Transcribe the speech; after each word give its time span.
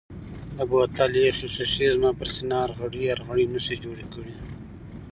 د 0.55 0.57
بوتل 0.69 1.11
یخې 1.27 1.47
شیشې 1.55 1.85
زما 1.95 2.11
پر 2.19 2.27
سینه 2.33 2.55
ارغړۍ 2.65 3.03
ارغړۍ 3.13 3.45
نښې 3.53 3.75
جوړې 3.83 4.05
کړې. 4.13 4.33